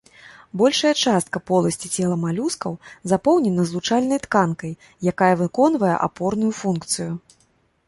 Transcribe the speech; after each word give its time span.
Большая 0.59 0.93
частка 1.09 1.41
поласці 1.49 1.87
цела 1.99 2.15
малюскаў 2.23 2.73
запоўнена 3.13 3.67
злучальнай 3.73 4.19
тканкай, 4.25 4.73
якая 5.15 5.31
выконвае 5.45 5.93
апорную 6.09 6.51
функцыю. 6.65 7.11